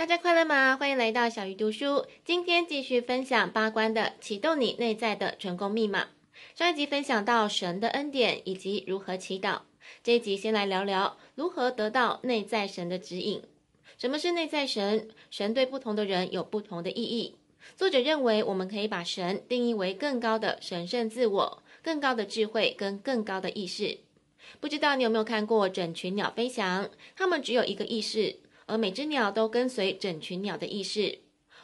[0.00, 0.78] 大家快乐吗？
[0.78, 2.06] 欢迎来到小鱼读书。
[2.24, 6.06] 今天继续分享八关的启动你内在的成功密码。
[6.54, 9.60] 上一集分享到神的恩典以及如何祈祷，
[10.02, 13.42] 这一集先来聊聊如何得到内在神的指引。
[13.98, 15.10] 什么是内在神？
[15.30, 17.34] 神对不同的人有不同的意义。
[17.76, 23.98] 作者认为，我们可以把神定义为更高的神圣自我、更高的智慧跟更高的意识。
[24.60, 26.88] 不知道你有没有看过整群鸟飞翔？
[27.14, 28.36] 它们只有一个意识。
[28.70, 31.18] 而每只鸟都跟随整群鸟的意识，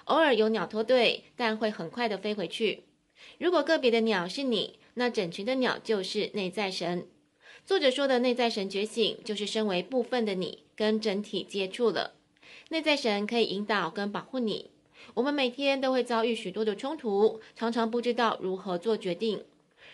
[0.07, 2.83] 偶尔有鸟脱队，但会很快的飞回去。
[3.39, 7.07] 如果个别的鸟是你，那整群的鸟就是内在神。
[7.65, 12.15] 作者说的内在神觉醒，就是身为部分的你跟整体接触了。
[12.71, 14.71] 内在神可以引导跟保护你。
[15.15, 19.45] 我们每天都会遭遇许多的冲突，常常不知道如何做决定。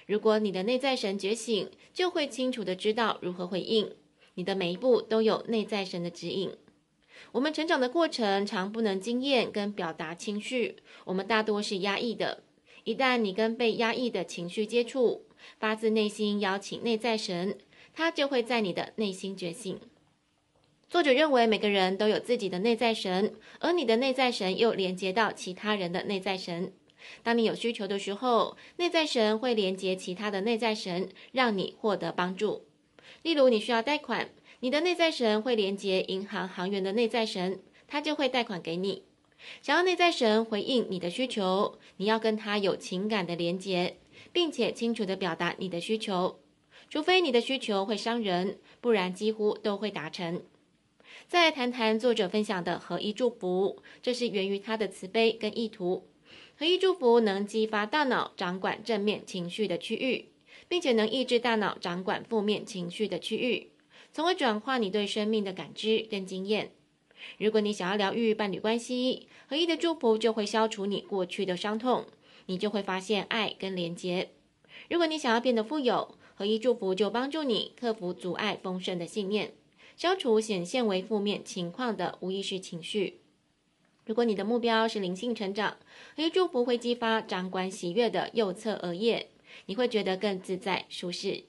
[0.06, 3.94] 如果你的内在神觉醒，就会清楚的知道如何回应。
[4.34, 6.50] 你的每一步都有内在神的指引。
[7.30, 12.42] 我们成长的过程常不能经验跟表达情绪，我们大多是压抑的。
[12.84, 15.24] 一旦你跟被压抑的情绪接触，
[15.58, 17.56] 发自内心邀请内在神，
[17.94, 19.80] 他就会在你的内心觉醒。
[20.90, 26.72] 作者认为每个人都有自己的内在神，而你的内在神又连接到其他人的内在神。
[27.22, 32.66] 当你有需求的时候，内在神会连接其他的内在神，让你获得帮助。
[33.22, 34.28] 例如，你需要贷款。
[34.62, 39.02] 你的内在神会连接银行行员的内在神，他就会贷款给你。
[39.60, 43.96] 想要内在神回应你的需求，你要跟他有情感的连接，
[44.32, 46.38] 并且清楚地表达你的需求。
[46.88, 50.44] 除非你的需求会伤人，不然几乎都会达成。
[51.26, 56.06] 再来谈谈作者分享的合一祝福，这是源于他的慈悲跟意图。
[56.56, 60.26] 合一祝福能激发大脑掌管正面情绪的区域，
[60.68, 63.71] 并且能抑制大脑掌管负面情绪的区域。
[64.12, 66.72] 从而转化你对生命的感知跟经验。
[67.38, 72.06] 如果你想要疗愈伴侣关系，合一的祝福就会消除你过去的伤痛，
[72.46, 74.30] 你就会发现爱跟连结。
[74.90, 79.54] 如果你想要变得富有，合一祝福就帮助你克服阻碍丰盛的信念，
[79.96, 83.20] 消除显现为负面情况的无意识情绪。
[84.04, 85.76] 如果你的目标是灵性成长，
[86.16, 89.28] 合一祝福会激发掌管喜悦的右侧额叶，
[89.66, 91.44] 你会觉得更自在舒适。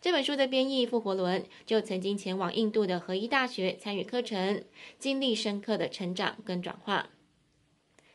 [0.00, 4.64] 这本书的编译傅活伦就曾经前往印度的合一大学参与课程，
[4.98, 7.10] 经历深刻的成长跟转化。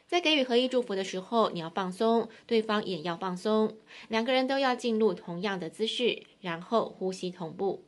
[0.05, 3.77] 在给予合一祝福的时候，你要放松，对方也要放松，
[4.07, 7.83] 两个人都要进入同样的姿势，然后呼吸同步。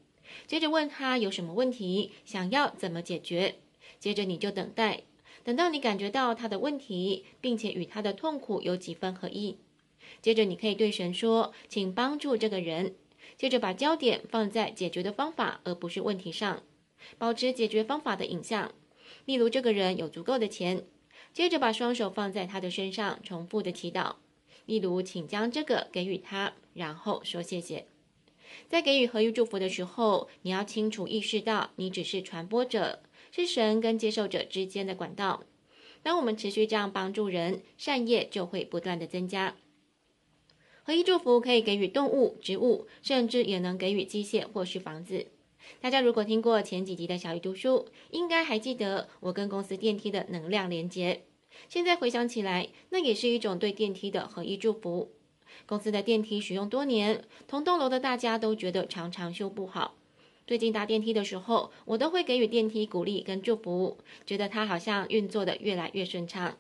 [0.45, 3.55] 接着问他有什么问题，想要怎么解决。
[3.99, 5.03] 接着你就等待，
[5.43, 9.57] 等到你感觉到他的问题，并且与他的痛苦有几分合一。
[10.21, 12.95] 接着你可以对神说：“请帮助这个人。”
[13.37, 16.63] 接着把焦点放在解决的方法，而不是问题上，
[17.17, 18.71] 保持解决方法的影像。
[19.25, 20.85] 例如，这个人有足够的钱。
[21.31, 24.15] 接着把双手放在他的身上，重复的祈祷。
[24.65, 27.85] 例如，请将这个给予他，然后说谢谢。
[28.67, 35.43] 在给予合一祝福的时候，你要清楚意识到，你只是传播者，是神跟接受者之间的管道。
[36.01, 39.55] 当我们持续这样帮助人，善业就会不断的增加。
[40.89, 45.27] 合一祝福可以给予动物、植物，甚至也能给予机械或是房子。
[45.81, 51.25] 大家如果听过前几集的小鱼读书，应该还记得我跟公司电梯的能量连接。
[51.67, 55.11] 现在回想起来，那也是一种对电梯的合一祝福。
[55.67, 59.93] 公司的电梯使用多年，同栋楼的大家都觉得常常修不好。
[60.47, 66.57] 最近搭电梯的时候，我都会给予电梯鼓励跟祝福，觉得它好像运作得越来越顺畅。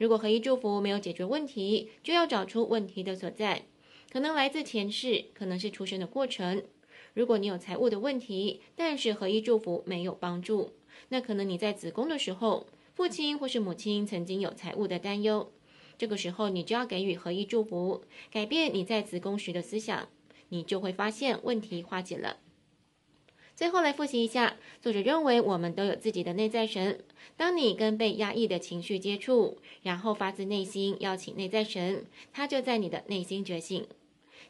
[0.00, 3.66] 如果合一祝福没有解决问题，就要找出问题的所在，
[4.10, 6.62] 可能来自前世，可能是出生的过程。
[7.12, 10.70] 如果你有财务的问题，但是合一祝福没有帮助，
[11.10, 15.52] 那可能你在子宫的时候，父亲或是母亲曾经有财务的担忧，
[15.98, 20.08] 这个时候你就要给予合一祝福，改变你在子宫时的思想，
[20.48, 22.38] 你就会发现问题化解了。
[23.60, 26.98] 最后来复习一下，作者认为我们都有自己的内在神。
[27.36, 33.86] 当你跟被压抑的情绪接触，然后发自内心邀请内在神，他就在你的内心觉醒。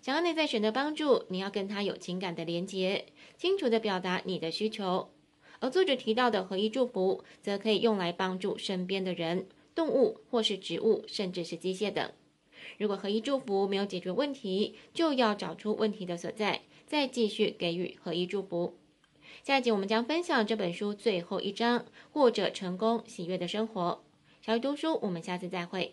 [0.00, 5.10] 想要内在神的帮助，你要跟他有情感的连结，清楚地表达你的需求。
[5.58, 12.08] 而作者提到的合一祝福，则可以用来帮助身边的人、动物或是植物，甚至是机械等。
[12.78, 18.76] 如果合一祝福没有解决问题，就要找出问题的所在，再继续给予合一祝福。
[19.42, 24.02] 下一集我们将分享这本书最后一章，过着成功喜悦的生活。
[24.42, 25.88] 小鱼读书，我们下次再会。